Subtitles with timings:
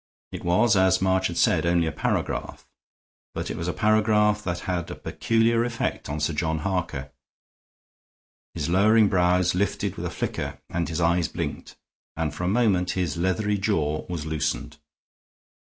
[0.31, 2.65] It was, as March had said, only a paragraph.
[3.35, 7.11] But it was a paragraph that had a peculiar effect on Sir John Harker.
[8.55, 11.77] His lowering brows lifted with a flicker and his eyes blinked,
[12.15, 14.77] and for a moment his leathery jaw was loosened.